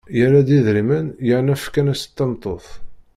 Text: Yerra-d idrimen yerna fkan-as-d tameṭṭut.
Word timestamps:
Yerra-d 0.17 0.49
idrimen 0.57 1.07
yerna 1.27 1.55
fkan-as-d 1.63 2.11
tameṭṭut. 2.17 2.65